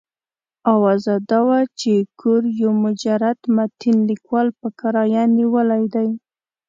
اوازه 0.73 1.13
دا 1.29 1.39
وه 1.47 1.59
چې 1.79 1.91
کور 2.21 2.41
یو 2.61 2.71
مجرد 2.85 3.39
متین 3.55 3.97
لیکوال 4.09 4.47
په 4.59 4.67
کرایه 4.79 5.23
نیولی 5.37 5.83
دی. 5.93 6.09